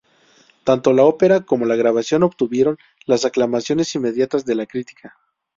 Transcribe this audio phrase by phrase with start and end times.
[0.63, 5.15] Tanto la ópera como la grabación obtuvieron las aclamaciones inmediatas de la crítica.